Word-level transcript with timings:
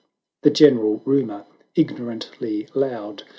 The 0.41 0.49
general 0.49 1.03
rumour 1.05 1.45
ignorantly 1.75 2.67
loud. 2.73 3.21